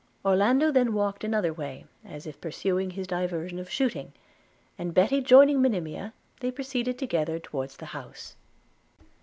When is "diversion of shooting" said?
3.05-4.13